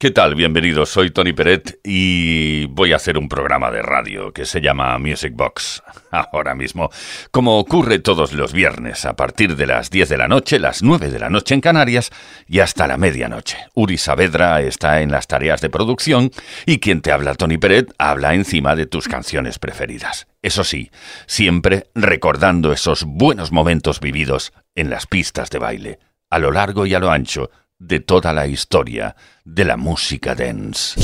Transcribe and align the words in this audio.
¿Qué 0.00 0.12
tal? 0.12 0.36
Bienvenidos, 0.36 0.90
soy 0.90 1.10
Tony 1.10 1.32
Peret 1.32 1.80
y 1.82 2.66
voy 2.66 2.92
a 2.92 2.96
hacer 2.96 3.18
un 3.18 3.28
programa 3.28 3.72
de 3.72 3.82
radio 3.82 4.32
que 4.32 4.44
se 4.44 4.60
llama 4.60 4.96
Music 4.98 5.32
Box. 5.34 5.82
Ahora 6.12 6.54
mismo, 6.54 6.88
como 7.32 7.58
ocurre 7.58 7.98
todos 7.98 8.32
los 8.32 8.52
viernes, 8.52 9.04
a 9.04 9.16
partir 9.16 9.56
de 9.56 9.66
las 9.66 9.90
10 9.90 10.08
de 10.08 10.16
la 10.16 10.28
noche, 10.28 10.60
las 10.60 10.84
9 10.84 11.10
de 11.10 11.18
la 11.18 11.30
noche 11.30 11.54
en 11.54 11.60
Canarias 11.60 12.10
y 12.46 12.60
hasta 12.60 12.86
la 12.86 12.96
medianoche. 12.96 13.58
Uri 13.74 13.98
Saavedra 13.98 14.62
está 14.62 15.00
en 15.00 15.10
las 15.10 15.26
tareas 15.26 15.60
de 15.62 15.68
producción 15.68 16.30
y 16.64 16.78
quien 16.78 17.00
te 17.00 17.10
habla, 17.10 17.34
Tony 17.34 17.58
Peret, 17.58 17.92
habla 17.98 18.34
encima 18.34 18.76
de 18.76 18.86
tus 18.86 19.08
canciones 19.08 19.58
preferidas. 19.58 20.28
Eso 20.42 20.62
sí, 20.62 20.92
siempre 21.26 21.90
recordando 21.96 22.72
esos 22.72 23.02
buenos 23.02 23.50
momentos 23.50 23.98
vividos 23.98 24.52
en 24.76 24.90
las 24.90 25.08
pistas 25.08 25.50
de 25.50 25.58
baile, 25.58 25.98
a 26.30 26.38
lo 26.38 26.52
largo 26.52 26.86
y 26.86 26.94
a 26.94 27.00
lo 27.00 27.10
ancho 27.10 27.50
de 27.78 28.00
toda 28.00 28.32
la 28.32 28.46
historia 28.46 29.14
de 29.44 29.64
la 29.64 29.76
música 29.76 30.34
dance. 30.34 31.00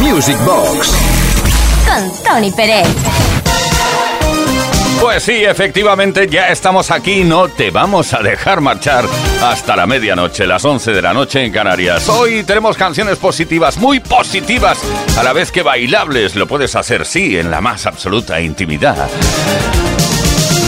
Music 0.00 0.36
Box 0.44 0.92
con 1.86 2.24
Tony 2.24 2.52
Pérez. 2.52 2.86
Pues 5.00 5.24
sí, 5.24 5.44
efectivamente 5.44 6.28
ya 6.28 6.48
estamos 6.48 6.90
aquí, 6.90 7.24
no 7.24 7.48
te 7.48 7.70
vamos 7.70 8.14
a 8.14 8.22
dejar 8.22 8.60
marchar 8.60 9.04
hasta 9.42 9.76
la 9.76 9.86
medianoche, 9.86 10.46
las 10.46 10.64
11 10.64 10.92
de 10.92 11.02
la 11.02 11.12
noche 11.12 11.44
en 11.44 11.52
Canarias. 11.52 12.08
Hoy 12.08 12.44
tenemos 12.44 12.76
canciones 12.76 13.18
positivas, 13.18 13.76
muy 13.76 14.00
positivas, 14.00 14.78
a 15.18 15.22
la 15.22 15.32
vez 15.32 15.50
que 15.50 15.62
bailables, 15.62 16.36
lo 16.36 16.46
puedes 16.46 16.74
hacer, 16.76 17.04
sí, 17.04 17.36
en 17.38 17.50
la 17.50 17.60
más 17.60 17.86
absoluta 17.86 18.40
intimidad. 18.40 19.08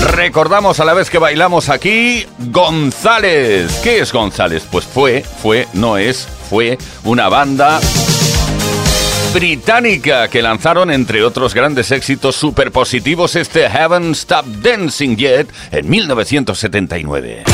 Recordamos 0.02 0.80
a 0.80 0.84
la 0.84 0.94
vez 0.94 1.10
que 1.10 1.18
bailamos 1.18 1.68
aquí 1.68 2.26
González. 2.38 3.80
¿Qué 3.82 4.00
es 4.00 4.12
González? 4.12 4.66
Pues 4.70 4.84
fue, 4.84 5.22
fue, 5.22 5.66
no 5.72 5.98
es, 5.98 6.26
fue 6.48 6.78
una 7.04 7.28
banda 7.28 7.80
británica 9.34 10.28
que 10.28 10.40
lanzaron 10.40 10.90
entre 10.90 11.22
otros 11.22 11.52
grandes 11.52 11.90
éxitos 11.90 12.36
superpositivos 12.36 13.36
este 13.36 13.66
Haven't 13.66 14.14
Stopped 14.14 14.62
Dancing 14.62 15.16
Yet 15.16 15.48
en 15.72 15.90
1979. 15.90 17.44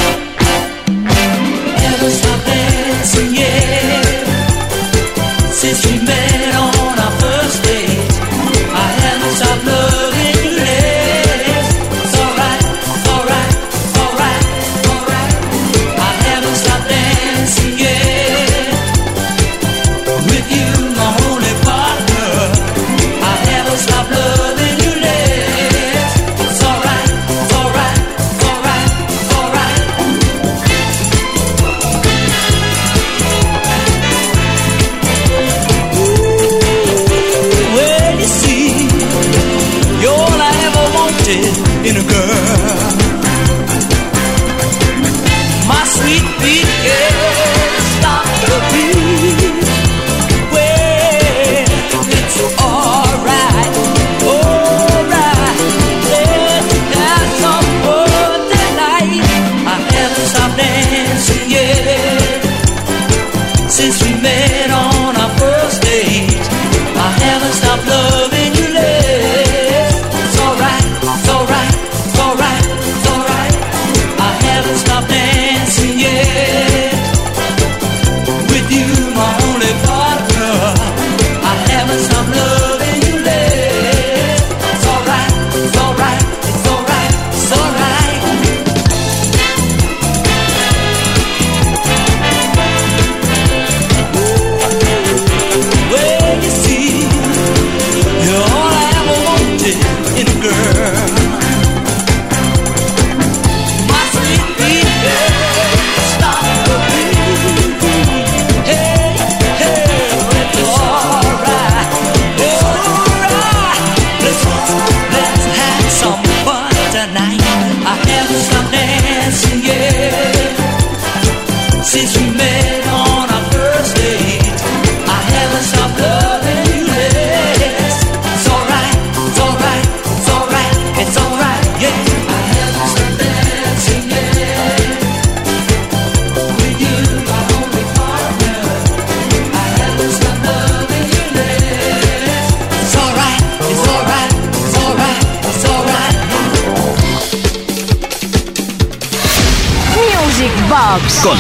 Con 150.93 151.39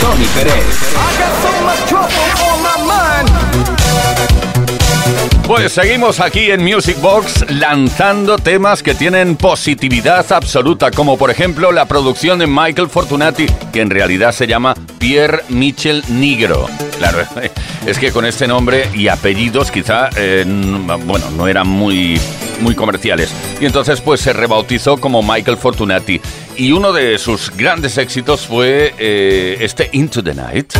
Tony 0.00 0.26
Pues 5.46 5.72
seguimos 5.72 6.18
aquí 6.18 6.50
en 6.50 6.64
Music 6.64 7.00
Box 7.00 7.48
lanzando 7.50 8.36
temas 8.36 8.82
que 8.82 8.96
tienen 8.96 9.36
positividad 9.36 10.32
absoluta, 10.32 10.90
como 10.90 11.16
por 11.16 11.30
ejemplo 11.30 11.70
la 11.70 11.86
producción 11.86 12.40
de 12.40 12.48
Michael 12.48 12.88
Fortunati, 12.88 13.46
que 13.72 13.80
en 13.80 13.90
realidad 13.90 14.32
se 14.32 14.48
llama 14.48 14.74
Pierre 14.98 15.44
Michel 15.48 16.02
Nigro. 16.08 16.66
Claro, 16.98 17.18
es 17.86 17.98
que 18.00 18.10
con 18.10 18.26
este 18.26 18.48
nombre 18.48 18.90
y 18.92 19.06
apellidos 19.06 19.70
quizá, 19.70 20.10
eh, 20.16 20.44
bueno, 21.04 21.30
no 21.36 21.46
eran 21.46 21.68
muy, 21.68 22.20
muy 22.60 22.74
comerciales. 22.74 23.30
Y 23.60 23.66
entonces 23.66 24.00
pues 24.00 24.20
se 24.20 24.32
rebautizó 24.32 24.96
como 24.96 25.22
Michael 25.22 25.58
Fortunati 25.58 26.20
y 26.56 26.72
uno 26.72 26.92
de 26.92 27.18
sus 27.18 27.52
grandes 27.56 27.98
éxitos 27.98 28.48
fue 28.48 28.94
eh, 28.98 29.58
este 29.60 29.90
Into 29.92 30.24
the 30.24 30.34
Night. 30.34 30.74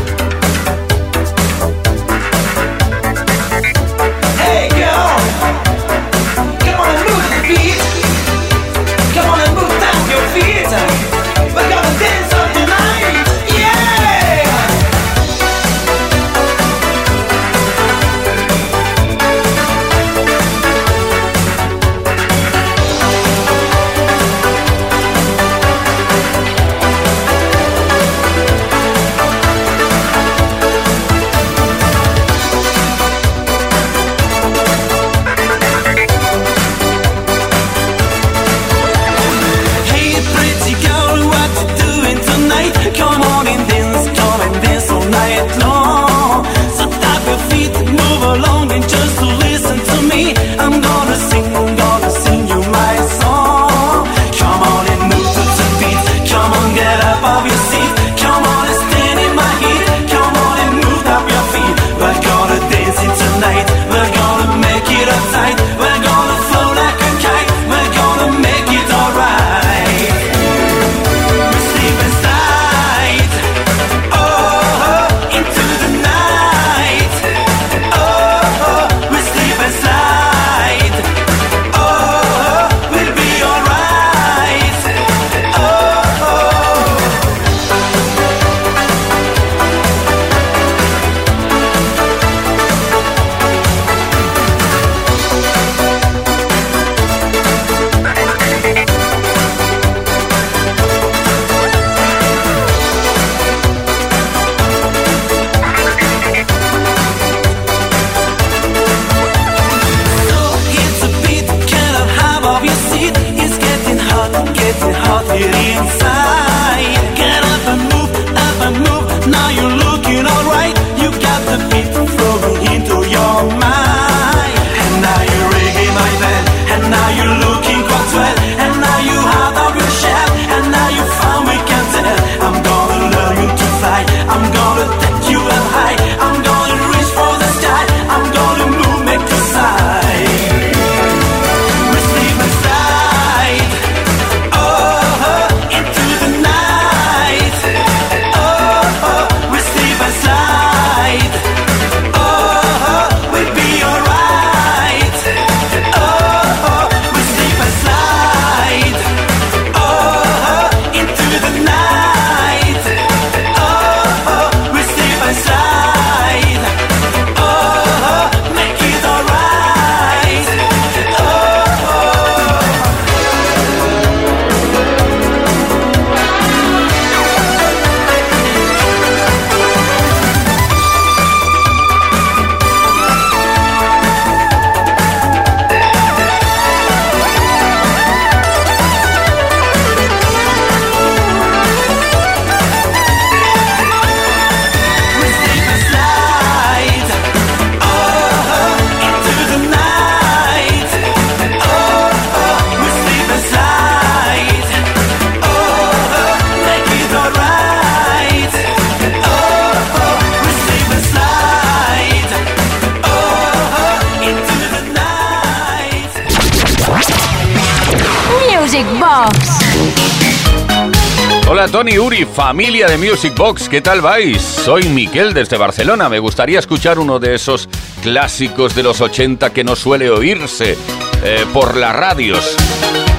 Tony 221.76 221.98
Uri, 221.98 222.24
familia 222.24 222.86
de 222.86 222.96
Music 222.96 223.34
Box, 223.36 223.68
¿qué 223.68 223.82
tal 223.82 224.00
vais? 224.00 224.40
Soy 224.40 224.88
Miquel 224.88 225.34
desde 225.34 225.58
Barcelona, 225.58 226.08
me 226.08 226.18
gustaría 226.20 226.58
escuchar 226.58 226.98
uno 226.98 227.18
de 227.18 227.34
esos 227.34 227.68
clásicos 228.02 228.74
de 228.74 228.82
los 228.82 229.02
80 229.02 229.52
que 229.52 229.62
no 229.62 229.76
suele 229.76 230.08
oírse 230.08 230.74
eh, 231.22 231.44
por 231.52 231.76
las 231.76 231.94
radios. 231.94 232.56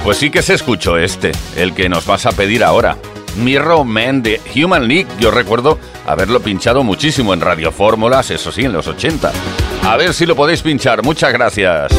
Pues 0.04 0.18
sí 0.18 0.32
que 0.32 0.42
se 0.42 0.56
escuchó 0.56 0.98
este, 0.98 1.34
el 1.56 1.76
que 1.76 1.88
nos 1.88 2.08
vas 2.08 2.26
a 2.26 2.32
pedir 2.32 2.64
ahora. 2.64 2.98
Mirror 3.36 3.86
Man 3.86 4.24
de 4.24 4.42
Human 4.56 4.88
League, 4.88 5.08
yo 5.20 5.30
recuerdo 5.30 5.78
haberlo 6.08 6.40
pinchado 6.40 6.82
muchísimo 6.84 7.36
en 7.36 7.42
Radio 7.42 7.72
Fórmulas, 7.72 8.32
eso 8.32 8.52
sí, 8.52 8.66
en 8.66 8.74
los 8.74 8.88
80. 8.88 9.32
A 9.84 9.98
ver 9.98 10.16
si 10.16 10.26
lo 10.26 10.36
podéis 10.36 10.64
pinchar, 10.64 11.04
muchas 11.04 11.32
gracias. 11.32 11.92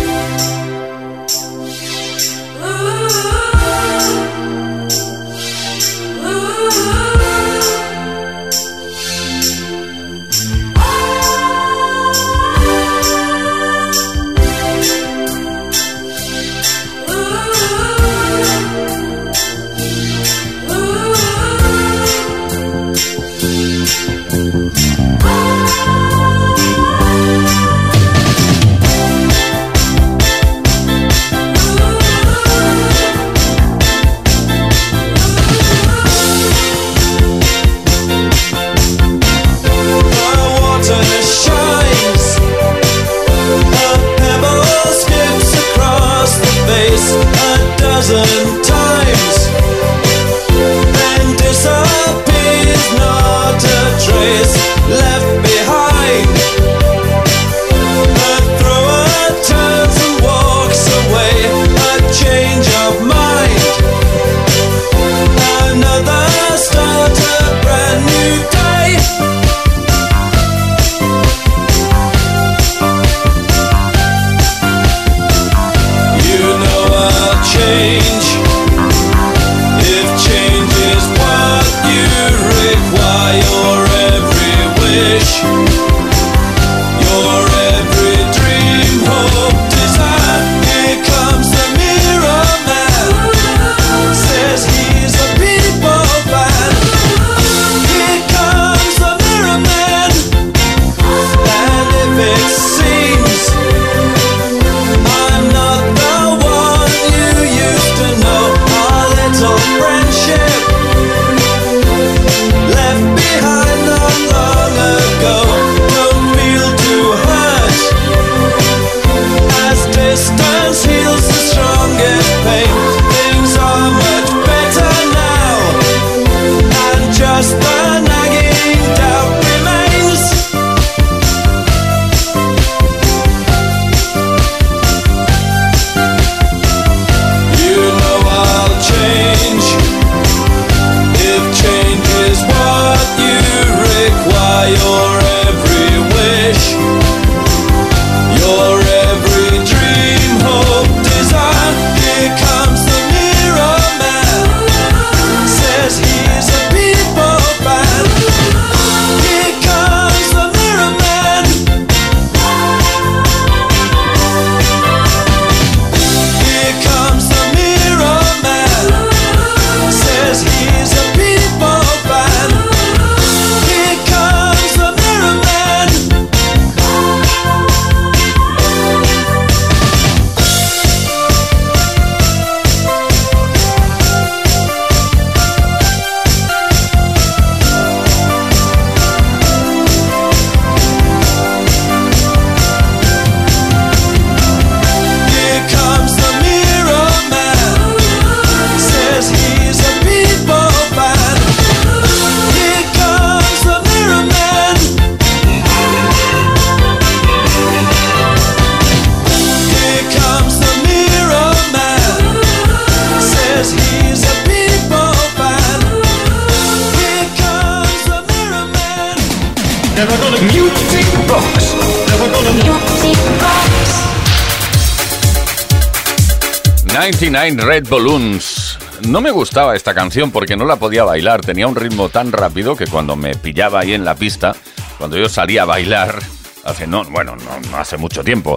Balloons. 227.89 228.79
No 229.07 229.21
me 229.21 229.31
gustaba 229.31 229.75
esta 229.75 229.95
canción 229.95 230.31
porque 230.31 230.57
no 230.57 230.65
la 230.65 230.77
podía 230.77 231.05
bailar. 231.05 231.41
Tenía 231.41 231.67
un 231.67 231.77
ritmo 231.77 232.09
tan 232.09 232.33
rápido 232.33 232.77
que 232.77 232.87
cuando 232.87 233.17
me 233.17 233.35
pillaba 233.35 233.81
ahí 233.81 233.95
en 233.95 234.05
la 234.05 234.15
pista, 234.15 234.55
cuando 234.99 235.17
yo 235.17 235.29
salía 235.29 235.63
a 235.63 235.65
bailar, 235.65 236.19
hace 236.65 236.87
no, 236.87 237.05
bueno, 237.05 237.37
no, 237.37 237.77
hace 237.77 237.97
mucho 237.97 238.23
tiempo, 238.23 238.57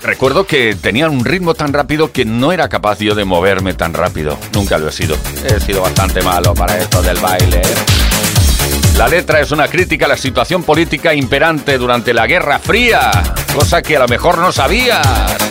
recuerdo 0.00 0.46
que 0.46 0.76
tenía 0.80 1.08
un 1.08 1.24
ritmo 1.24 1.54
tan 1.54 1.72
rápido 1.72 2.12
que 2.12 2.24
no 2.24 2.52
era 2.52 2.68
capaz 2.68 2.98
yo 2.98 3.14
de 3.14 3.24
moverme 3.24 3.74
tan 3.74 3.94
rápido. 3.94 4.38
Nunca 4.52 4.78
lo 4.78 4.88
he 4.88 4.92
sido. 4.92 5.16
He 5.44 5.60
sido 5.60 5.82
bastante 5.82 6.22
malo 6.22 6.54
para 6.54 6.78
esto 6.78 7.02
del 7.02 7.18
baile. 7.18 7.62
La 8.96 9.08
letra 9.08 9.40
es 9.40 9.52
una 9.52 9.68
crítica 9.68 10.06
a 10.06 10.08
la 10.08 10.16
situación 10.16 10.64
política 10.64 11.14
imperante 11.14 11.78
durante 11.78 12.12
la 12.12 12.26
Guerra 12.26 12.58
Fría, 12.58 13.10
cosa 13.54 13.80
que 13.80 13.96
a 13.96 14.00
lo 14.00 14.08
mejor 14.08 14.38
no 14.38 14.50
sabías. 14.50 15.47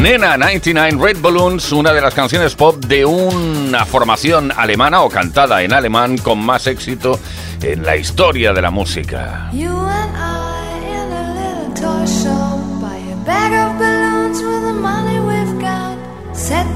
Nena 0.00 0.36
99 0.36 0.98
Red 1.00 1.20
Balloons, 1.20 1.72
una 1.72 1.92
de 1.92 2.00
las 2.00 2.14
canciones 2.14 2.54
pop 2.54 2.76
de 2.84 3.04
una 3.04 3.86
formación 3.86 4.52
alemana 4.54 5.02
o 5.02 5.08
cantada 5.08 5.62
en 5.62 5.72
alemán 5.72 6.18
con 6.18 6.38
más 6.38 6.66
éxito 6.66 7.18
en 7.62 7.84
la 7.84 7.96
historia 7.96 8.52
de 8.52 8.62
la 8.62 8.70
música. 8.70 9.50
You 9.52 9.70
and 9.70 10.16
I 10.16 10.78
in 10.90 11.12
a 11.12 11.34
little 11.34 11.74
toy 11.74 12.06
shop 12.06 12.58
buy 12.80 12.98
a 13.12 13.16
bag 13.24 13.52
of 13.52 13.78
balloons 13.78 14.42
with 14.42 14.62
the 14.66 14.74
money 14.74 15.18
we've 15.20 15.60
got, 15.60 15.96
set 16.36 16.66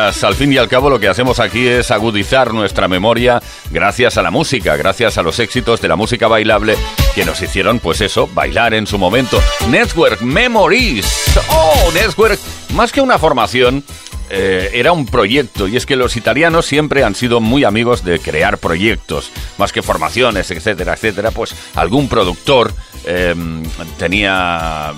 Al 0.07 0.35
fin 0.35 0.53
y 0.53 0.57
al 0.57 0.69
cabo 0.69 0.89
lo 0.89 1.01
que 1.01 1.09
hacemos 1.09 1.41
aquí 1.41 1.67
es 1.67 1.91
agudizar 1.91 2.53
nuestra 2.53 2.87
memoria 2.87 3.41
gracias 3.71 4.17
a 4.17 4.21
la 4.21 4.31
música, 4.31 4.77
gracias 4.77 5.17
a 5.17 5.21
los 5.21 5.37
éxitos 5.39 5.81
de 5.81 5.89
la 5.89 5.97
música 5.97 6.29
bailable 6.29 6.77
que 7.13 7.25
nos 7.25 7.41
hicieron, 7.41 7.79
pues 7.79 7.99
eso, 7.99 8.29
bailar 8.33 8.73
en 8.73 8.87
su 8.87 8.97
momento. 8.97 9.41
Network 9.69 10.21
Memories. 10.21 11.05
Oh, 11.49 11.91
Network, 11.93 12.39
más 12.73 12.93
que 12.93 13.01
una 13.01 13.19
formación, 13.19 13.83
eh, 14.29 14.69
era 14.75 14.93
un 14.93 15.05
proyecto 15.05 15.67
y 15.67 15.75
es 15.75 15.85
que 15.85 15.97
los 15.97 16.15
italianos 16.15 16.65
siempre 16.65 17.03
han 17.03 17.13
sido 17.13 17.41
muy 17.41 17.65
amigos 17.65 18.05
de 18.05 18.19
crear 18.19 18.59
proyectos, 18.59 19.29
más 19.57 19.73
que 19.73 19.81
formaciones, 19.81 20.49
etcétera, 20.51 20.93
etcétera, 20.93 21.31
pues 21.31 21.53
algún 21.75 22.07
productor 22.07 22.73
em, 23.05 23.61
tenía 23.97 24.93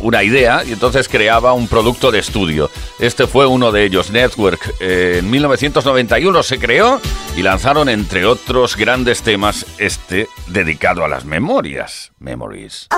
una 0.00 0.22
idea 0.22 0.64
y 0.64 0.72
entonces 0.72 1.08
creaba 1.08 1.52
un 1.52 1.68
producto 1.68 2.10
de 2.10 2.18
estudio. 2.18 2.70
Este 2.98 3.26
fue 3.26 3.46
uno 3.46 3.72
de 3.72 3.84
ellos, 3.84 4.10
Network. 4.10 4.74
en 4.80 5.30
1991 5.30 6.42
se 6.42 6.58
creó 6.58 7.00
y 7.36 7.42
lanzaron, 7.42 7.88
entre 7.88 8.26
otros 8.26 8.76
grandes 8.76 9.22
temas, 9.22 9.66
este 9.78 10.28
dedicado 10.48 11.04
a 11.04 11.08
las 11.08 11.24
memorias. 11.24 12.12
Memories. 12.18 12.88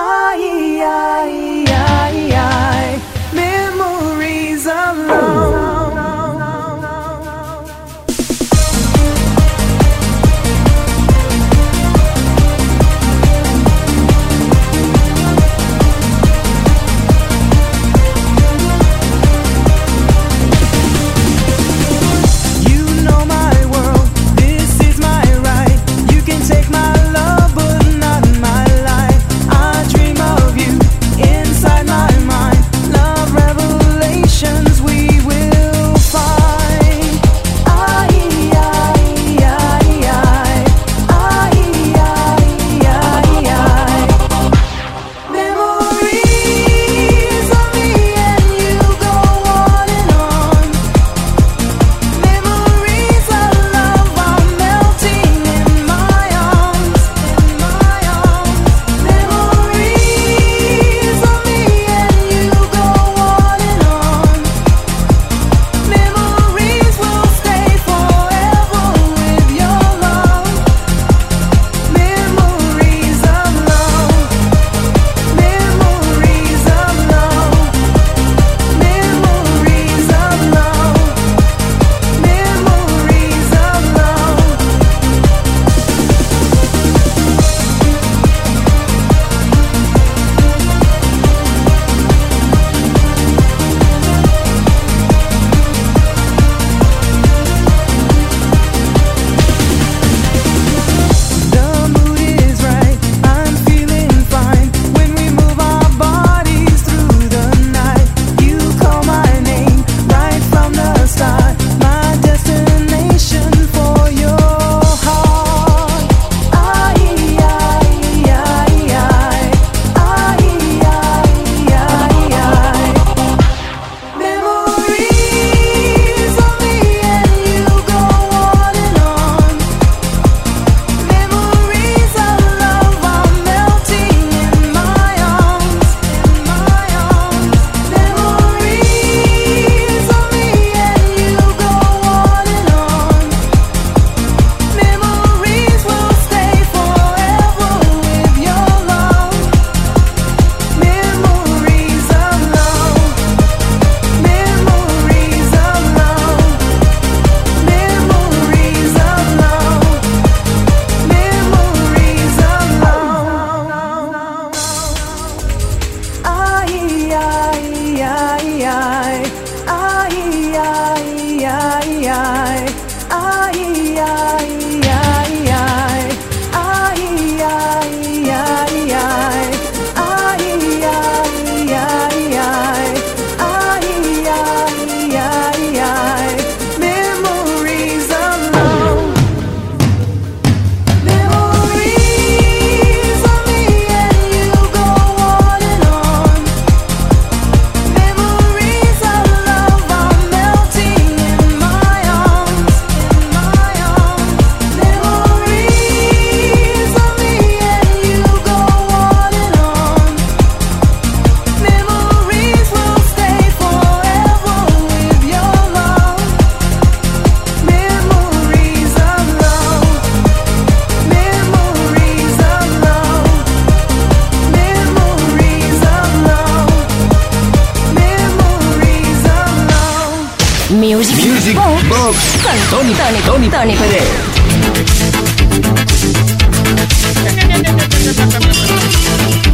Music, 230.71 231.15
Music 231.23 231.55
Box, 231.55 231.87
Box 231.87 232.17
con 232.41 232.79
Tony, 232.79 232.93
Tony, 232.95 233.19
Tony 233.23 233.49
Tony 233.49 233.75
Pérez. 233.75 234.03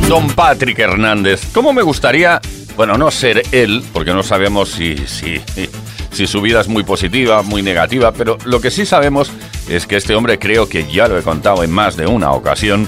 Don 0.07 0.29
Patrick 0.29 0.79
Hernández. 0.79 1.41
¿Cómo 1.53 1.73
me 1.73 1.81
gustaría, 1.81 2.39
bueno, 2.77 2.97
no 2.97 3.11
ser 3.11 3.43
él, 3.51 3.83
porque 3.91 4.13
no 4.13 4.23
sabemos 4.23 4.69
si, 4.69 4.95
si, 5.05 5.41
si 6.11 6.27
su 6.27 6.41
vida 6.41 6.61
es 6.61 6.69
muy 6.69 6.83
positiva, 6.83 7.41
muy 7.41 7.61
negativa, 7.61 8.13
pero 8.13 8.37
lo 8.45 8.61
que 8.61 8.71
sí 8.71 8.85
sabemos 8.85 9.31
es 9.67 9.85
que 9.87 9.97
este 9.97 10.15
hombre, 10.15 10.39
creo 10.39 10.69
que 10.69 10.89
ya 10.89 11.09
lo 11.09 11.17
he 11.17 11.23
contado 11.23 11.63
en 11.63 11.71
más 11.71 11.97
de 11.97 12.07
una 12.07 12.31
ocasión, 12.31 12.87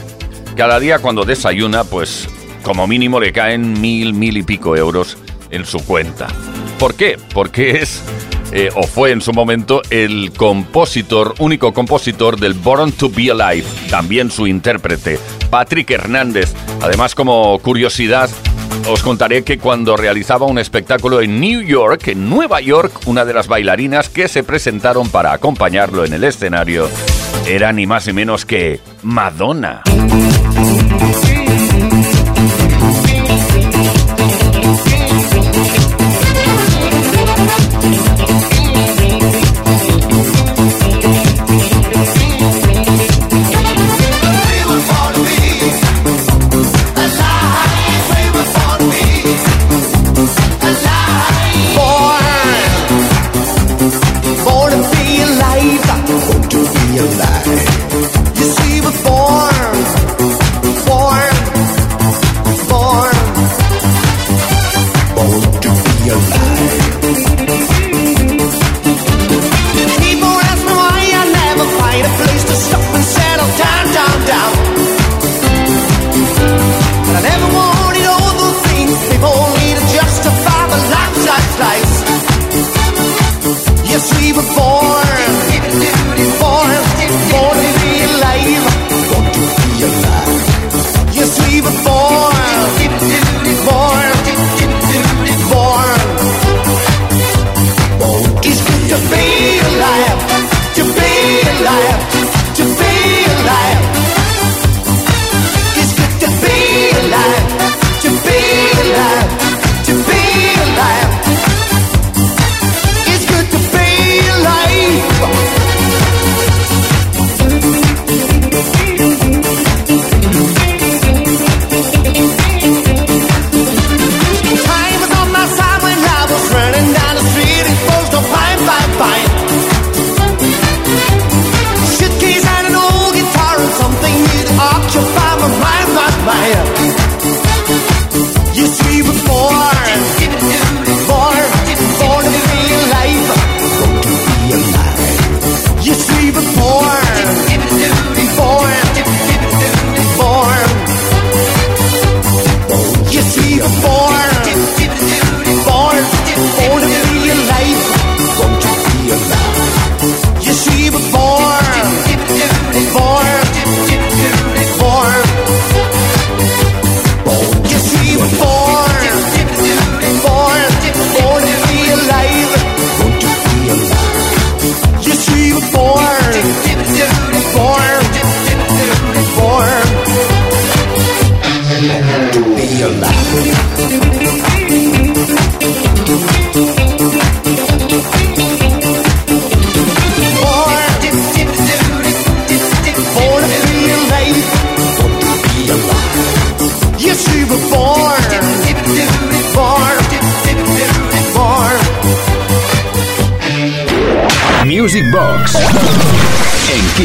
cada 0.56 0.80
día 0.80 1.00
cuando 1.00 1.26
desayuna, 1.26 1.84
pues 1.84 2.30
como 2.64 2.88
mínimo 2.88 3.20
le 3.20 3.34
caen 3.34 3.82
mil, 3.82 4.14
mil 4.14 4.38
y 4.38 4.44
pico 4.44 4.78
euros 4.78 5.18
en 5.54 5.66
su 5.66 5.80
cuenta. 5.86 6.28
¿Por 6.80 6.96
qué? 6.96 7.18
Porque 7.34 7.82
es, 7.82 8.04
eh, 8.52 8.70
o 8.76 8.84
fue 8.84 9.12
en 9.12 9.22
su 9.22 9.32
momento, 9.32 9.82
el 9.90 10.34
compositor, 10.36 11.36
único 11.40 11.74
compositor 11.74 12.40
del 12.40 12.54
Born 12.54 12.92
to 12.92 13.10
Be 13.10 13.32
Alive, 13.32 13.66
también 13.90 14.30
su 14.30 14.48
intérprete, 14.48 15.20
Patrick 15.50 15.90
Hernández. 15.92 16.54
Además, 16.82 17.16
como 17.16 17.58
curiosidad, 17.60 18.30
os 18.90 19.02
contaré 19.02 19.44
que 19.44 19.58
cuando 19.58 19.96
realizaba 19.96 20.46
un 20.46 20.60
espectáculo 20.60 21.22
en 21.22 21.40
New 21.40 21.62
York, 21.62 22.10
en 22.10 22.30
Nueva 22.30 22.60
York, 22.60 22.92
una 23.06 23.24
de 23.24 23.34
las 23.34 23.48
bailarinas 23.48 24.10
que 24.10 24.28
se 24.28 24.44
presentaron 24.44 25.10
para 25.10 25.32
acompañarlo 25.32 26.04
en 26.04 26.14
el 26.14 26.24
escenario 26.24 26.90
era 27.48 27.72
ni 27.74 27.86
más 27.86 28.08
ni 28.08 28.14
menos 28.14 28.46
que 28.46 28.80
Madonna. 29.04 29.84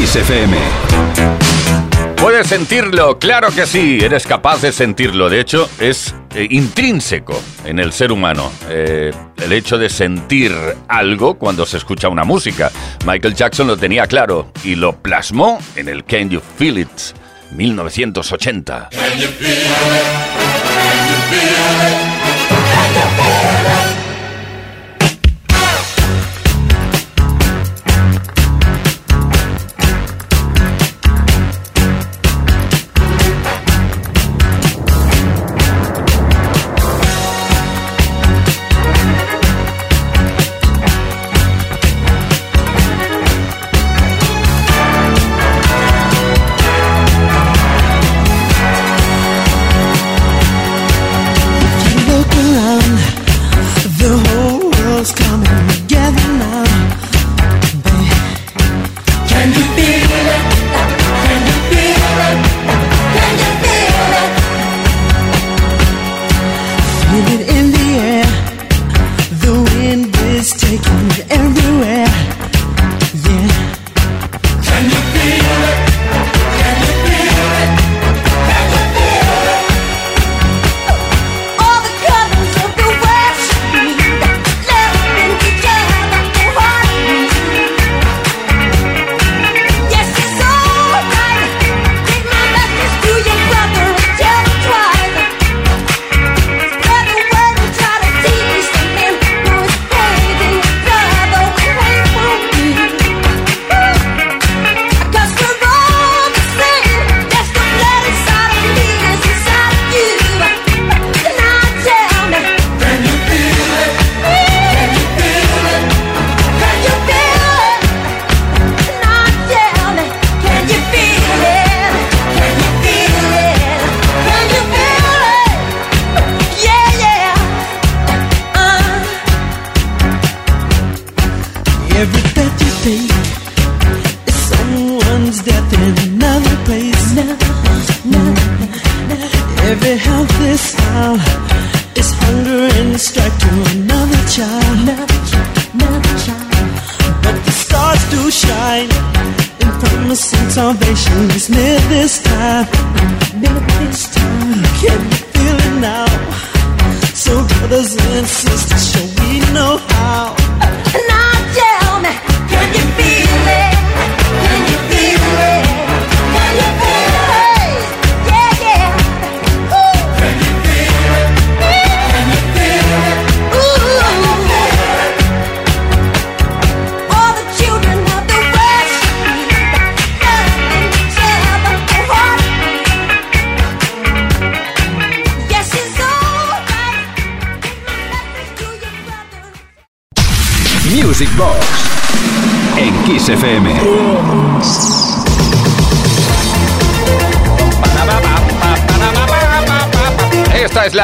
Kiss 0.09 0.15
FM. 0.15 0.57
¿Puedes 2.19 2.47
sentirlo? 2.47 3.19
Claro 3.19 3.49
que 3.51 3.67
sí, 3.67 3.99
eres 4.01 4.25
capaz 4.25 4.59
de 4.61 4.71
sentirlo. 4.71 5.29
De 5.29 5.39
hecho, 5.39 5.69
es 5.79 6.15
eh, 6.33 6.47
intrínseco 6.49 7.39
en 7.63 7.77
el 7.77 7.91
ser 7.91 8.11
humano 8.11 8.51
eh, 8.69 9.11
el 9.37 9.51
hecho 9.51 9.77
de 9.77 9.87
sentir 9.87 10.51
algo 10.87 11.35
cuando 11.35 11.63
se 11.67 11.77
escucha 11.77 12.09
una 12.09 12.23
música. 12.23 12.71
Michael 13.05 13.35
Jackson 13.35 13.67
lo 13.67 13.77
tenía 13.77 14.07
claro 14.07 14.51
y 14.63 14.73
lo 14.73 14.93
plasmó 14.93 15.59
en 15.75 15.87
el 15.89 16.03
Can 16.03 16.31
You 16.31 16.41
Feel 16.57 16.79
It 16.79 16.89
1980. 17.51 18.89
You 18.91 19.27
look 19.27 19.41
around 23.11 23.28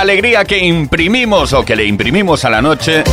alegría 0.06 0.46
que 0.46 0.60
imprimimos 0.60 1.52
o 1.54 1.66
que 1.66 1.76
le 1.76 1.86
imprimimos 1.86 2.46
a 2.46 2.50
la 2.52 2.62
noche 2.62 3.04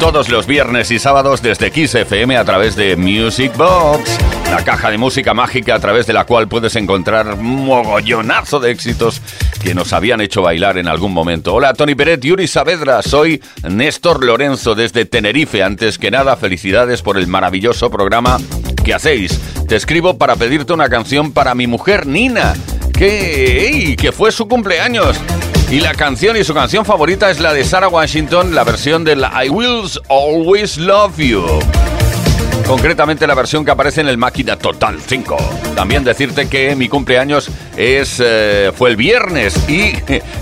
todos 0.00 0.28
los 0.28 0.46
viernes 0.46 0.90
y 0.90 0.98
sábados 0.98 1.42
desde 1.42 1.70
Kiss 1.70 1.94
FM 1.94 2.36
a 2.36 2.44
través 2.44 2.74
de 2.74 2.96
Music 2.96 3.56
Box, 3.56 4.18
la 4.50 4.64
caja 4.64 4.90
de 4.90 4.98
música 4.98 5.32
mágica 5.32 5.76
a 5.76 5.78
través 5.78 6.06
de 6.06 6.12
la 6.12 6.24
cual 6.24 6.48
puedes 6.48 6.74
encontrar 6.76 7.34
un 7.34 7.66
mogollonazo 7.66 8.58
de 8.58 8.72
éxitos 8.72 9.22
que 9.62 9.74
nos 9.74 9.92
habían 9.92 10.20
hecho 10.20 10.42
bailar 10.42 10.78
en 10.78 10.88
algún 10.88 11.12
momento. 11.12 11.54
Hola 11.54 11.74
Tony 11.74 11.94
Peret, 11.94 12.20
Yuri 12.22 12.46
Saavedra, 12.46 13.02
soy 13.02 13.42
Néstor 13.68 14.24
Lorenzo 14.24 14.74
desde 14.74 15.04
Tenerife. 15.04 15.62
Antes 15.62 15.98
que 15.98 16.10
nada, 16.10 16.36
felicidades 16.36 17.02
por 17.02 17.18
el 17.18 17.26
maravilloso 17.26 17.90
programa 17.90 18.38
que 18.84 18.94
hacéis. 18.94 19.38
Te 19.68 19.76
escribo 19.76 20.18
para 20.18 20.36
pedirte 20.36 20.72
una 20.72 20.88
canción 20.88 21.32
para 21.32 21.54
mi 21.54 21.66
mujer 21.66 22.06
Nina, 22.06 22.54
que, 22.92 23.96
que 23.98 24.12
fue 24.12 24.32
su 24.32 24.48
cumpleaños. 24.48 25.16
Y 25.70 25.80
la 25.80 25.94
canción 25.94 26.36
y 26.36 26.42
su 26.42 26.52
canción 26.52 26.84
favorita 26.84 27.30
es 27.30 27.38
la 27.38 27.52
de 27.52 27.62
Sarah 27.62 27.88
Washington, 27.88 28.54
la 28.54 28.64
versión 28.64 29.04
del 29.04 29.20
I 29.20 29.48
Will 29.50 29.88
Always 30.08 30.78
Love 30.78 31.16
You. 31.18 31.99
Concretamente 32.70 33.26
la 33.26 33.34
versión 33.34 33.64
que 33.64 33.72
aparece 33.72 34.00
en 34.00 34.06
el 34.06 34.16
Máquina 34.16 34.54
Total 34.54 35.00
5. 35.00 35.36
También 35.74 36.04
decirte 36.04 36.48
que 36.48 36.76
mi 36.76 36.88
cumpleaños 36.88 37.50
es 37.76 38.22
eh, 38.24 38.70
fue 38.72 38.90
el 38.90 38.96
viernes 38.96 39.68
y 39.68 39.90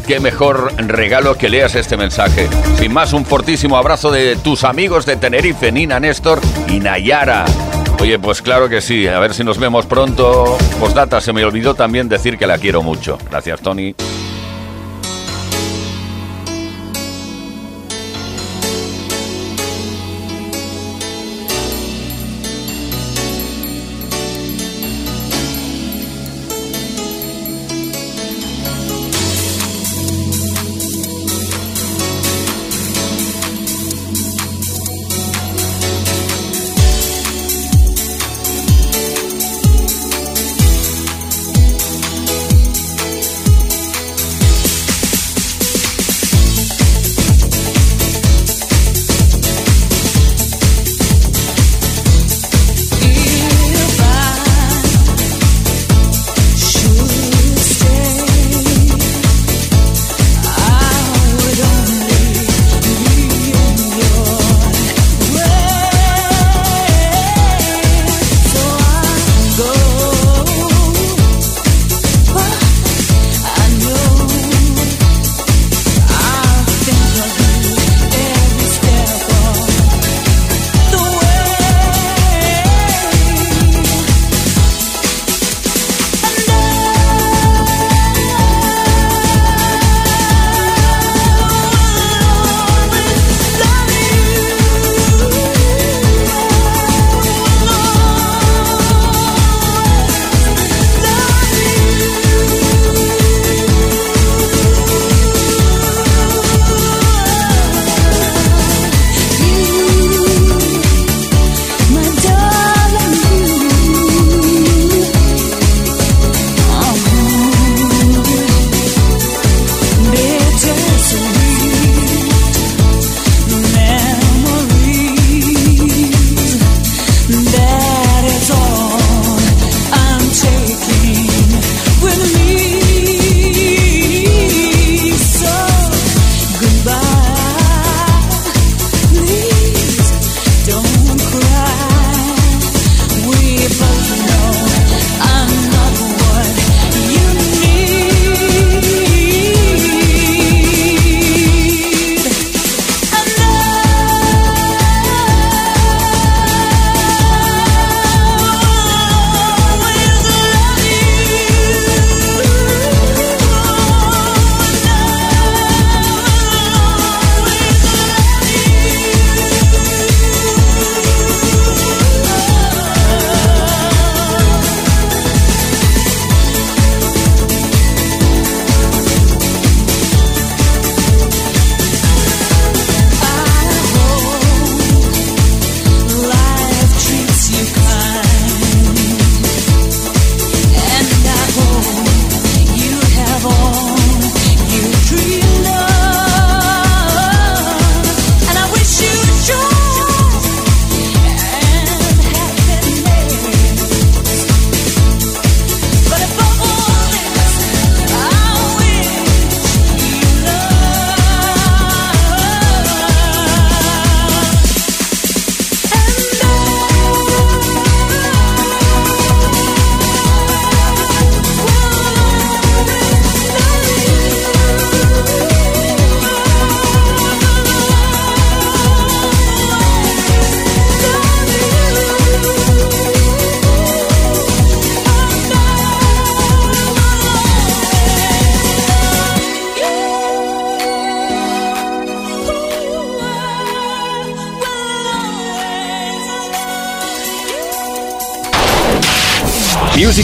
qué 0.07 0.21
mejor 0.21 0.75
regalo 0.77 1.38
que 1.38 1.49
leas 1.49 1.75
este 1.75 1.97
mensaje. 1.97 2.47
Sin 2.79 2.93
más, 2.93 3.14
un 3.14 3.25
fortísimo 3.25 3.79
abrazo 3.79 4.11
de 4.11 4.37
tus 4.37 4.64
amigos 4.64 5.07
de 5.07 5.17
Tenerife, 5.17 5.73
Nina 5.73 5.99
Néstor 6.01 6.38
y 6.69 6.81
Nayara. 6.81 7.47
Oye, 7.99 8.19
pues 8.19 8.43
claro 8.43 8.69
que 8.69 8.83
sí, 8.83 9.07
a 9.09 9.19
ver 9.21 9.33
si 9.33 9.43
nos 9.43 9.57
vemos 9.59 9.87
pronto. 9.87 10.59
Postdata, 10.79 11.23
se 11.23 11.33
me 11.33 11.47
olvidó 11.47 11.75
también 11.75 12.11
decir 12.11 12.37
que 12.37 12.47
la 12.47 12.59
quiero 12.59 12.83
mucho. 12.83 13.17
Gracias, 13.31 13.62
Tony. 13.62 13.95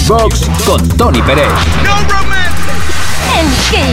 Box 0.08 0.50
con 0.66 0.86
Tony 0.98 1.22
Pérez. 1.22 1.48
No 1.82 1.96
¿En 3.40 3.48
qué? 3.70 3.92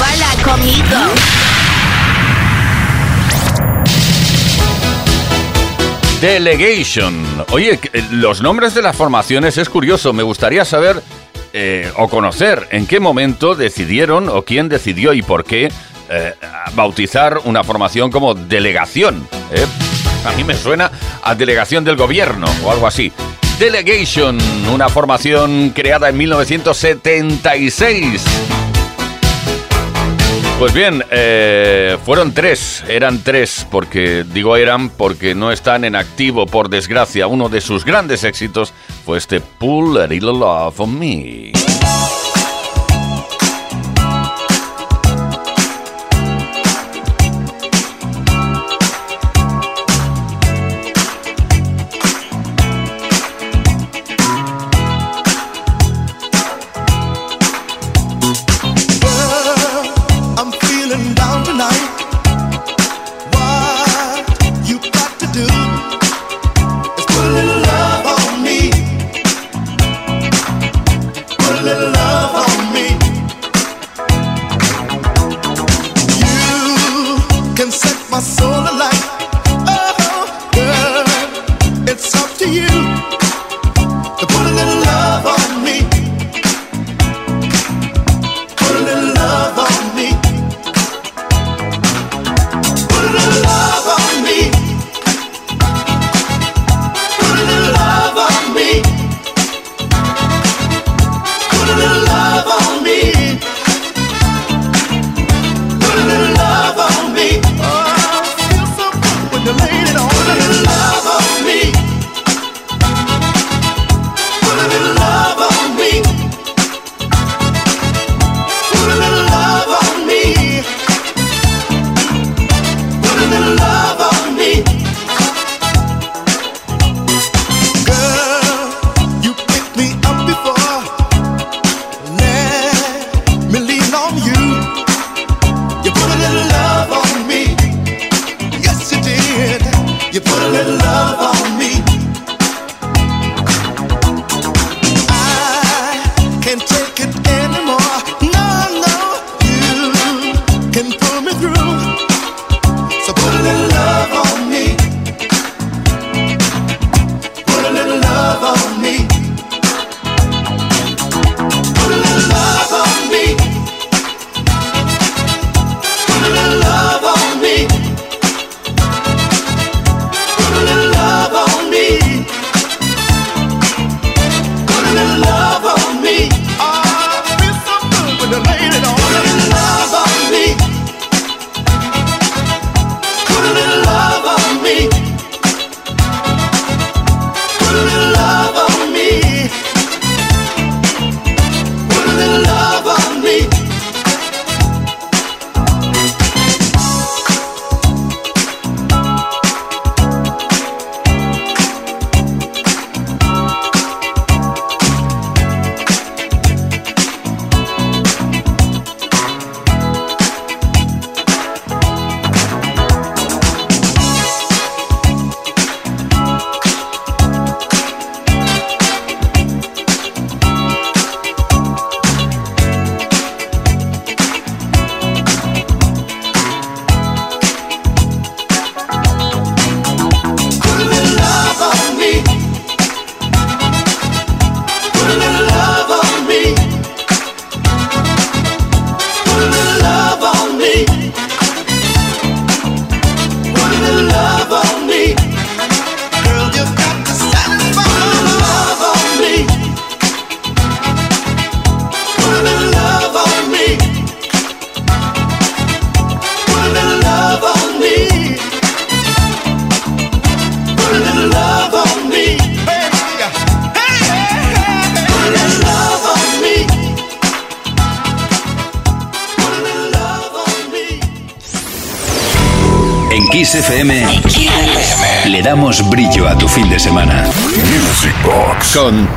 Bala 0.00 0.42
conmigo. 0.42 0.96
Delegation. 6.20 7.44
Oye, 7.50 7.78
eh, 7.92 8.04
los 8.12 8.40
nombres 8.40 8.74
de 8.74 8.80
las 8.80 8.96
formaciones 8.96 9.58
es 9.58 9.68
curioso. 9.68 10.14
Me 10.14 10.22
gustaría 10.22 10.64
saber 10.64 11.02
eh, 11.52 11.92
o 11.96 12.08
conocer 12.08 12.68
en 12.70 12.86
qué 12.86 12.98
momento 12.98 13.54
decidieron 13.54 14.30
o 14.30 14.42
quién 14.42 14.70
decidió 14.70 15.12
y 15.12 15.20
por 15.20 15.44
qué 15.44 15.70
eh, 16.08 16.34
bautizar 16.74 17.38
una 17.44 17.62
formación 17.64 18.10
como 18.10 18.34
delegación. 18.34 19.28
A 20.24 20.32
mí 20.32 20.44
me 20.44 20.54
suena 20.54 20.90
a 21.22 21.34
delegación 21.34 21.84
del 21.84 21.96
gobierno 21.96 22.46
o 22.64 22.70
algo 22.70 22.86
así. 22.86 23.12
Delegation, 23.62 24.38
una 24.74 24.88
formación 24.88 25.70
creada 25.70 26.08
en 26.08 26.16
1976. 26.16 28.24
Pues 30.58 30.74
bien, 30.74 31.04
eh, 31.12 31.96
fueron 32.04 32.34
tres, 32.34 32.82
eran 32.88 33.22
tres, 33.22 33.64
porque 33.70 34.24
digo 34.24 34.56
eran 34.56 34.90
porque 34.90 35.36
no 35.36 35.52
están 35.52 35.84
en 35.84 35.94
activo, 35.94 36.46
por 36.46 36.70
desgracia. 36.70 37.28
Uno 37.28 37.48
de 37.48 37.60
sus 37.60 37.84
grandes 37.84 38.24
éxitos 38.24 38.74
fue 39.06 39.18
este 39.18 39.40
Pull 39.40 39.96
a 39.96 40.08
Little 40.08 40.32
Love 40.32 40.80
on 40.80 40.98
Me. 40.98 41.52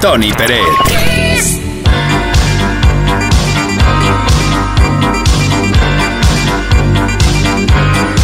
Tony 0.05 0.31
Pérez. 0.33 0.59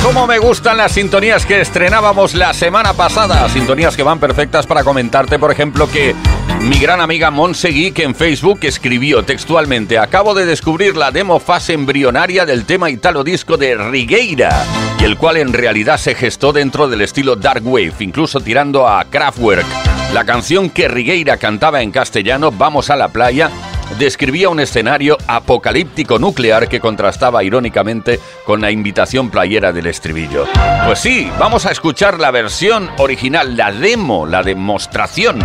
Cómo 0.03 0.27
me 0.27 0.37
gustan 0.37 0.77
las 0.77 0.91
sintonías 0.91 1.43
que 1.47 1.59
estrenábamos 1.59 2.35
la 2.35 2.53
semana 2.53 2.93
pasada, 2.93 3.49
sintonías 3.49 3.97
que 3.97 4.03
van 4.03 4.19
perfectas 4.19 4.67
para 4.67 4.83
comentarte, 4.83 5.39
por 5.39 5.51
ejemplo, 5.51 5.89
que 5.89 6.13
mi 6.59 6.77
gran 6.77 7.01
amiga 7.01 7.31
Monse 7.31 7.91
que 7.93 8.03
en 8.03 8.13
Facebook 8.13 8.59
escribió 8.61 9.23
textualmente: 9.23 9.97
Acabo 9.97 10.35
de 10.35 10.45
descubrir 10.45 10.95
la 10.95 11.09
demo 11.09 11.39
fase 11.39 11.73
embrionaria 11.73 12.45
del 12.45 12.65
tema 12.65 12.91
italo 12.91 13.23
disco 13.23 13.57
de 13.57 13.73
Rigueira, 13.73 14.67
y 14.99 15.03
el 15.03 15.17
cual 15.17 15.37
en 15.37 15.51
realidad 15.51 15.97
se 15.97 16.13
gestó 16.13 16.53
dentro 16.53 16.87
del 16.87 17.01
estilo 17.01 17.35
Dark 17.35 17.65
Wave, 17.65 17.95
incluso 18.01 18.39
tirando 18.39 18.87
a 18.87 19.03
Kraftwerk. 19.05 20.00
La 20.13 20.25
canción 20.25 20.69
que 20.69 20.89
Rigueira 20.89 21.37
cantaba 21.37 21.81
en 21.81 21.91
castellano, 21.91 22.51
Vamos 22.51 22.89
a 22.89 22.97
la 22.97 23.07
playa, 23.07 23.49
describía 23.97 24.49
un 24.49 24.59
escenario 24.59 25.17
apocalíptico 25.25 26.19
nuclear 26.19 26.67
que 26.67 26.81
contrastaba 26.81 27.45
irónicamente 27.45 28.19
con 28.45 28.59
la 28.59 28.71
invitación 28.71 29.29
playera 29.29 29.71
del 29.71 29.87
estribillo. 29.87 30.47
Pues 30.85 30.99
sí, 30.99 31.31
vamos 31.39 31.65
a 31.65 31.71
escuchar 31.71 32.19
la 32.19 32.29
versión 32.29 32.89
original, 32.97 33.55
la 33.55 33.71
demo, 33.71 34.25
la 34.25 34.43
demostración. 34.43 35.39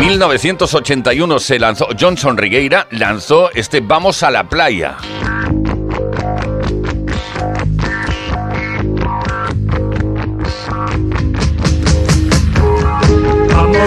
1981 0.00 1.38
se 1.38 1.60
lanzó, 1.60 1.88
Johnson 1.98 2.36
Rigueira 2.36 2.88
lanzó 2.90 3.50
este 3.54 3.80
Vamos 3.80 4.24
a 4.24 4.32
la 4.32 4.48
playa. 4.48 4.96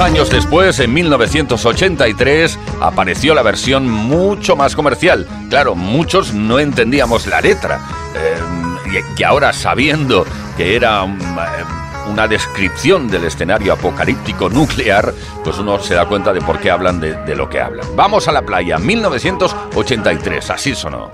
años 0.00 0.30
después, 0.30 0.80
en 0.80 0.92
1983, 0.92 2.58
apareció 2.80 3.34
la 3.34 3.42
versión 3.42 3.88
mucho 3.88 4.56
más 4.56 4.74
comercial. 4.74 5.26
Claro, 5.50 5.74
muchos 5.74 6.32
no 6.32 6.58
entendíamos 6.58 7.26
la 7.26 7.40
letra. 7.40 7.80
Eh, 8.16 9.02
que 9.16 9.24
ahora, 9.24 9.52
sabiendo 9.52 10.24
que 10.56 10.76
era 10.76 11.04
eh, 11.04 11.08
una 12.10 12.26
descripción 12.26 13.08
del 13.08 13.24
escenario 13.24 13.72
apocalíptico 13.72 14.48
nuclear, 14.48 15.12
pues 15.42 15.58
uno 15.58 15.78
se 15.80 15.94
da 15.94 16.06
cuenta 16.06 16.32
de 16.32 16.40
por 16.40 16.58
qué 16.58 16.70
hablan 16.70 17.00
de 17.00 17.36
lo 17.36 17.48
que 17.48 17.60
hablan. 17.60 17.86
Vamos 17.94 18.26
a 18.26 18.32
la 18.32 18.42
playa, 18.42 18.78
1983, 18.78 20.50
así 20.50 20.74
sonó. 20.74 21.10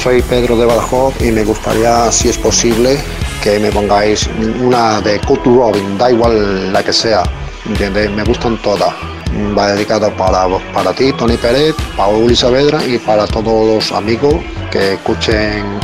Soy 0.00 0.22
Pedro 0.22 0.56
de 0.56 0.64
Badajoz 0.64 1.12
y 1.20 1.32
me 1.32 1.42
gustaría, 1.42 2.12
si 2.12 2.28
es 2.28 2.38
posible, 2.38 2.96
que 3.42 3.58
me 3.58 3.72
pongáis 3.72 4.28
una 4.60 5.00
de 5.00 5.18
Kurt 5.22 5.44
Robin, 5.44 5.98
da 5.98 6.08
igual 6.12 6.72
la 6.72 6.84
que 6.84 6.92
sea, 6.92 7.24
Me 7.80 8.22
gustan 8.22 8.56
todas. 8.62 8.94
Va 9.58 9.72
dedicada 9.72 10.16
para, 10.16 10.46
para 10.72 10.92
ti, 10.92 11.12
Tony 11.14 11.36
Pérez, 11.36 11.74
para 11.96 12.10
Uli 12.10 12.36
Saavedra 12.36 12.78
y 12.84 12.98
para 12.98 13.26
todos 13.26 13.66
los 13.66 13.90
amigos 13.90 14.36
que 14.70 14.92
escuchen 14.92 15.80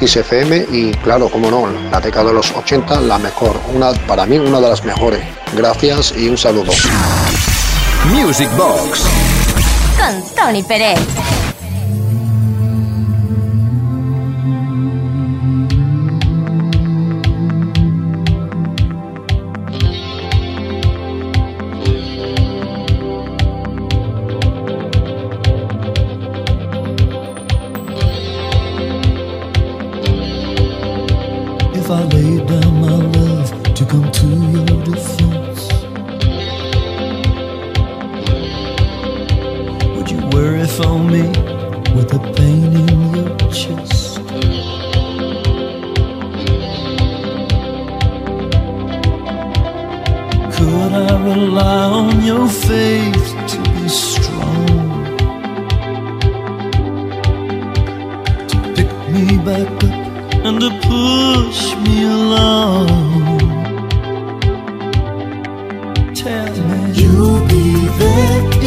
XFM 0.00 0.66
y 0.70 0.92
claro, 1.02 1.28
como 1.28 1.50
no, 1.50 1.66
la 1.90 2.00
década 2.00 2.26
de 2.26 2.34
los 2.34 2.52
80, 2.52 3.00
la 3.00 3.18
mejor, 3.18 3.60
una, 3.74 3.92
para 4.06 4.24
mí 4.24 4.38
una 4.38 4.60
de 4.60 4.68
las 4.68 4.84
mejores. 4.84 5.20
Gracias 5.56 6.14
y 6.16 6.28
un 6.28 6.38
saludo. 6.38 6.70
Music 8.04 8.48
Box 8.56 9.02
con 9.98 10.22
Tony 10.36 10.62
Pérez. 10.62 11.00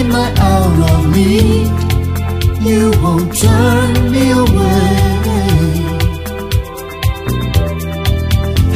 My 0.10 0.30
hour 0.38 0.74
of 0.94 1.02
need. 1.16 1.70
You 2.68 2.92
won't 3.02 3.30
turn 3.38 4.12
me 4.12 4.32
away. 4.32 5.10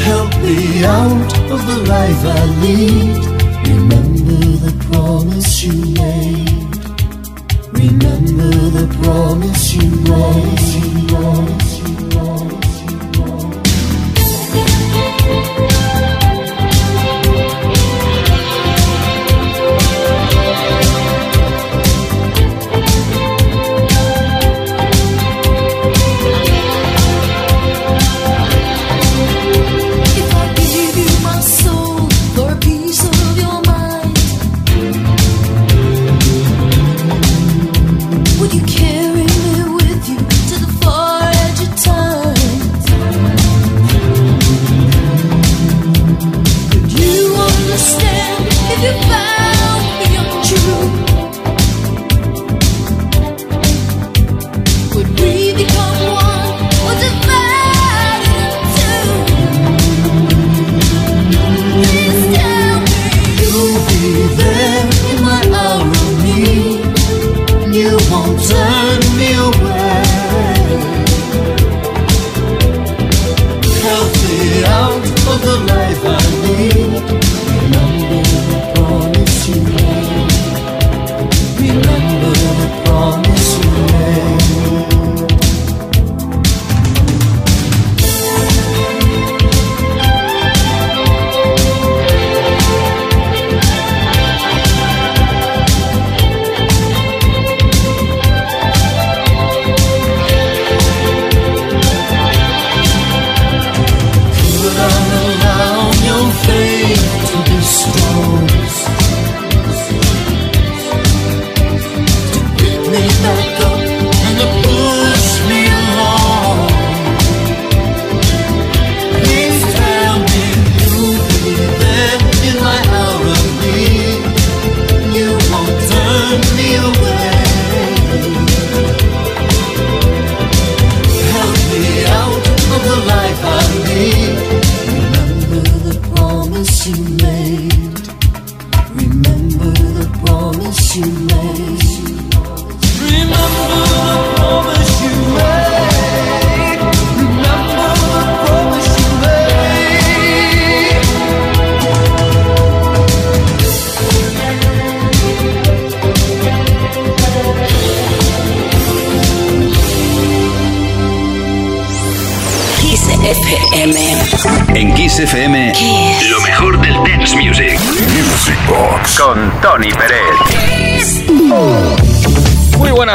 Help 0.07 0.31
me 0.41 0.83
out 0.85 1.31
of 1.53 1.61
the 1.69 1.79
life 1.93 2.21
I 2.25 2.43
lead. 2.63 3.23
Remember 3.67 4.41
the 4.65 4.73
promise 4.89 5.63
you 5.63 5.75
made. 6.01 6.49
Remember 7.83 8.51
the 8.77 8.87
promise 9.01 9.73
you 9.73 9.89
made. 9.89 11.09
Promise 11.09 11.71
you 11.79 11.93
made. 12.07 12.63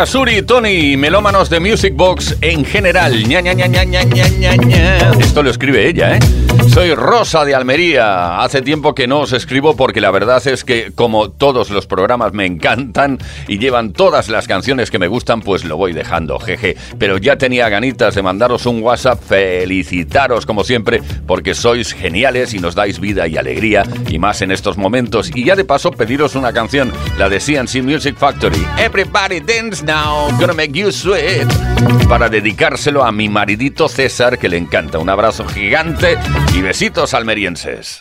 Muy 0.08 0.14
buenas, 0.14 0.14
Uri, 0.14 0.42
Tony, 0.42 0.96
melómanos 0.96 1.50
de 1.50 1.60
Music 1.60 1.92
Box 1.94 2.36
en 2.40 2.64
general. 2.64 3.24
Ña, 3.28 3.42
ña, 3.42 3.54
ña. 3.54 5.10
Esto 5.20 5.42
lo 5.42 5.50
escribe 5.50 5.86
ella, 5.86 6.16
¿eh? 6.16 6.18
Soy 6.72 6.94
Rosa 6.94 7.44
de 7.44 7.54
Almería. 7.54 8.40
Hace 8.40 8.62
tiempo 8.62 8.94
que 8.94 9.06
no 9.06 9.20
os 9.20 9.32
escribo 9.32 9.74
porque 9.74 10.00
la 10.00 10.10
verdad 10.10 10.46
es 10.46 10.64
que 10.64 10.92
como 10.94 11.30
todos 11.30 11.70
los 11.70 11.86
programas 11.86 12.32
me 12.32 12.46
encantan 12.46 13.18
y 13.48 13.58
llevan 13.58 13.92
todas 13.92 14.28
las 14.28 14.46
canciones 14.46 14.90
que 14.90 14.98
me 14.98 15.08
gustan, 15.08 15.40
pues 15.40 15.64
lo 15.64 15.76
voy 15.76 15.92
dejando, 15.92 16.38
jeje. 16.38 16.76
Pero 16.98 17.18
ya 17.18 17.36
tenía 17.36 17.68
ganitas 17.68 18.14
de 18.14 18.22
mandaros 18.22 18.66
un 18.66 18.82
WhatsApp, 18.82 19.20
felicitaros 19.22 20.46
como 20.46 20.62
siempre, 20.62 21.02
porque 21.26 21.54
sois 21.54 21.92
geniales 21.92 22.54
y 22.54 22.60
nos 22.60 22.74
dais 22.74 23.00
vida 23.00 23.26
y 23.26 23.36
alegría, 23.36 23.82
y 24.08 24.18
más 24.18 24.40
en 24.42 24.52
estos 24.52 24.76
momentos. 24.76 25.30
Y 25.34 25.44
ya 25.44 25.56
de 25.56 25.64
paso 25.64 25.90
pediros 25.90 26.34
una 26.34 26.52
canción, 26.52 26.92
la 27.18 27.28
de 27.28 27.40
CNC 27.40 27.82
Music 27.82 28.16
Factory. 28.16 28.64
Everybody 28.78 29.40
dance 29.40 29.82
now, 29.84 29.97
gonna 30.38 30.54
make 30.54 30.72
you 30.72 30.90
sweat. 30.90 31.46
Para 32.08 32.28
dedicárselo 32.28 33.04
a 33.04 33.12
mi 33.12 33.28
maridito 33.28 33.88
César, 33.88 34.38
que 34.38 34.48
le 34.48 34.56
encanta. 34.56 34.98
Un 34.98 35.08
abrazo 35.08 35.46
gigante 35.46 36.18
y 36.54 36.62
besitos 36.62 37.14
almerienses. 37.14 38.00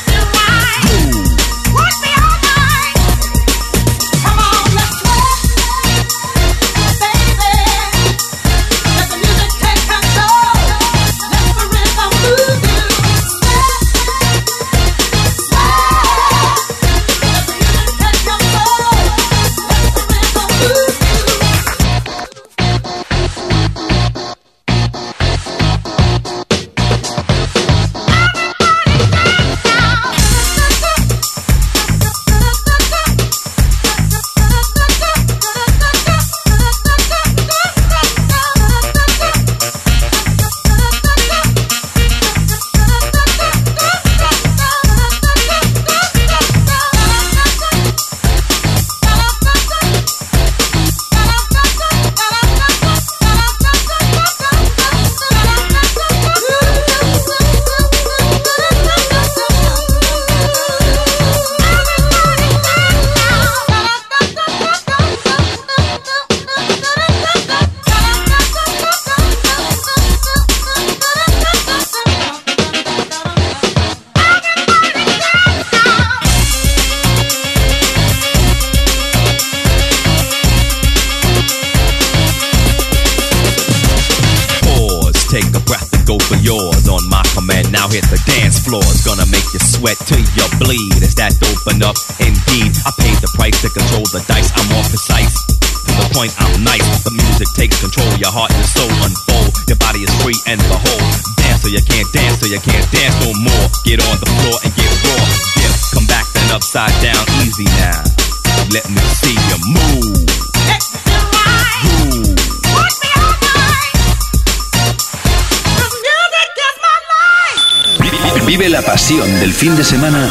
Vive 118.51 118.67
la 118.67 118.81
pasión 118.81 119.39
del 119.39 119.53
fin 119.53 119.77
de 119.77 119.83
semana 119.85 120.29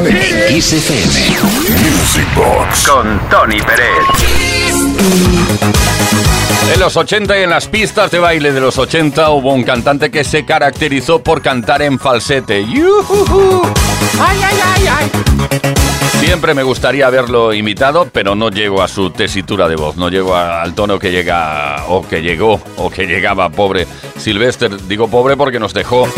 en 0.00 0.48
Kiss 0.48 0.72
FM. 0.72 1.06
Music 1.78 2.26
Box. 2.34 2.88
Con 2.88 3.20
Tony 3.30 3.60
Pérez. 3.60 3.86
En 6.74 6.80
los 6.80 6.96
80 6.96 7.38
y 7.38 7.42
en 7.44 7.50
las 7.50 7.68
pistas 7.68 8.10
de 8.10 8.18
baile 8.18 8.52
de 8.52 8.60
los 8.60 8.78
80 8.78 9.30
hubo 9.30 9.52
un 9.52 9.62
cantante 9.62 10.10
que 10.10 10.24
se 10.24 10.44
caracterizó 10.44 11.22
por 11.22 11.40
cantar 11.40 11.80
en 11.82 12.00
falsete. 12.00 12.66
¡Yujuju! 12.66 13.62
¡Ay, 14.20 14.40
ay, 14.42 14.58
ay, 14.74 14.88
ay! 14.88 15.91
Siempre 16.24 16.54
me 16.54 16.62
gustaría 16.62 17.08
haberlo 17.08 17.52
imitado, 17.52 18.08
pero 18.10 18.36
no 18.36 18.48
llego 18.48 18.80
a 18.80 18.86
su 18.86 19.10
tesitura 19.10 19.68
de 19.68 19.74
voz, 19.74 19.96
no 19.96 20.08
llego 20.08 20.36
al 20.36 20.72
tono 20.72 20.96
que 20.96 21.10
llega 21.10 21.84
o 21.88 22.06
que 22.06 22.22
llegó 22.22 22.60
o 22.76 22.88
que 22.88 23.06
llegaba 23.06 23.50
pobre 23.50 23.88
Sylvester. 24.18 24.86
Digo 24.86 25.08
pobre 25.08 25.36
porque 25.36 25.58
nos 25.58 25.74
dejó, 25.74 26.08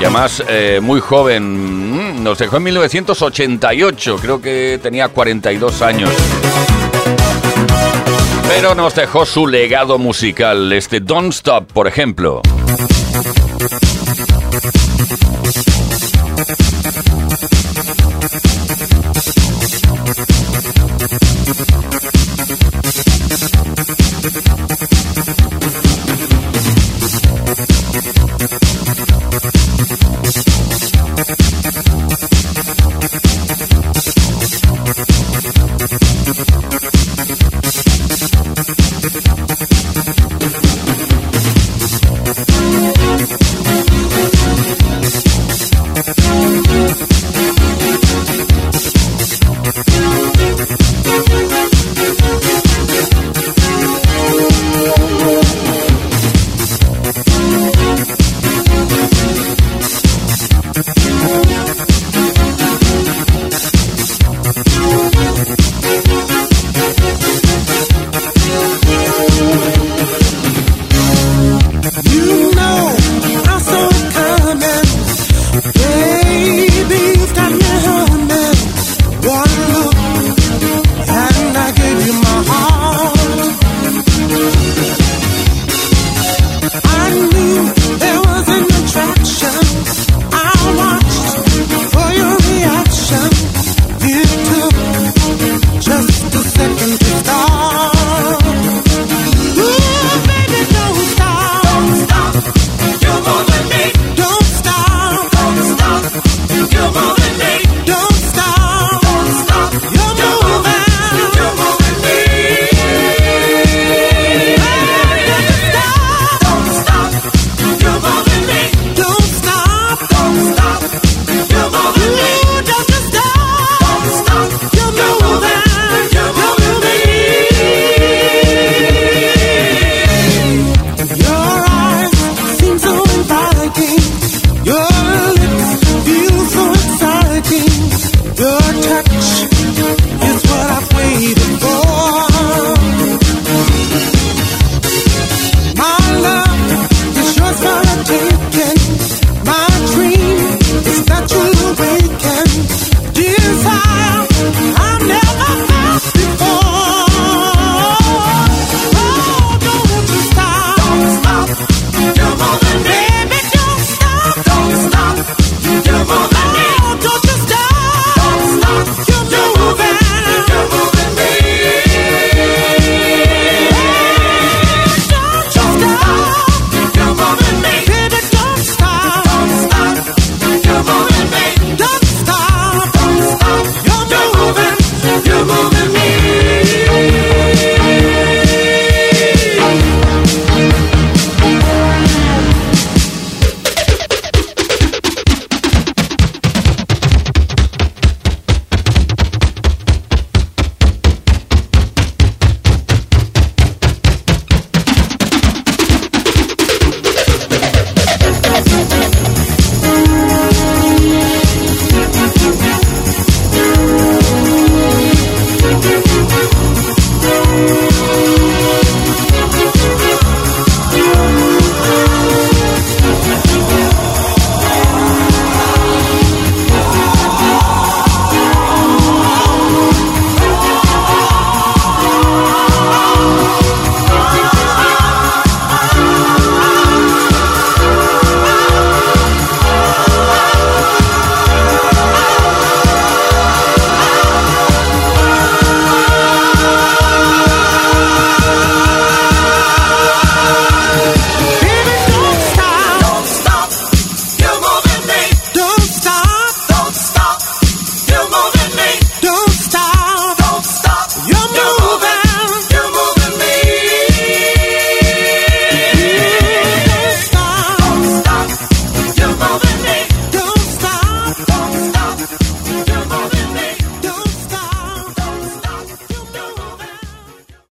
y 0.00 0.04
además 0.04 0.42
eh, 0.48 0.80
muy 0.82 1.00
joven, 1.00 2.14
mm, 2.16 2.24
nos 2.24 2.38
dejó 2.38 2.56
en 2.56 2.62
1988, 2.62 4.16
creo 4.20 4.40
que 4.40 4.80
tenía 4.82 5.08
42 5.08 5.82
años. 5.82 6.10
Pero 8.48 8.74
nos 8.74 8.94
dejó 8.94 9.26
su 9.26 9.46
legado 9.46 9.98
musical, 9.98 10.72
este 10.72 11.00
Don't 11.00 11.34
Stop, 11.34 11.70
por 11.70 11.86
ejemplo. 11.86 12.40